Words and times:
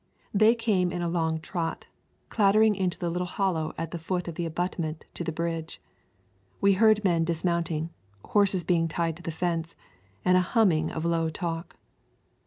They 0.33 0.55
came 0.55 0.91
in 0.91 1.03
a 1.03 1.07
long 1.07 1.39
trot, 1.41 1.85
clattering 2.29 2.73
into 2.73 2.97
the 2.97 3.11
little 3.11 3.27
hollow 3.27 3.71
at 3.77 3.91
the 3.91 3.99
foot 3.99 4.27
of 4.27 4.33
the 4.33 4.47
abutment 4.47 5.05
to 5.13 5.23
the 5.23 5.31
bridge. 5.31 5.79
We 6.59 6.73
heard 6.73 7.03
men 7.03 7.23
dismounting, 7.23 7.91
horses 8.25 8.63
being 8.63 8.87
tied 8.87 9.15
to 9.17 9.21
the 9.21 9.29
fence, 9.29 9.75
and 10.25 10.37
a 10.37 10.41
humming 10.41 10.89
of 10.89 11.05
low 11.05 11.29
talk. 11.29 11.75